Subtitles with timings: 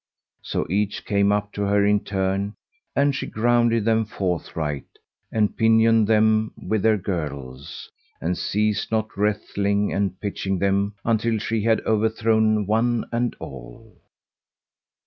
[0.41, 2.55] So each came up to her in turn
[2.95, 4.97] and she grounded them forthright,
[5.31, 11.61] and pinioned them with their girdles, and ceased not wrestling and pitching them until she
[11.65, 13.95] had overthrown one and all.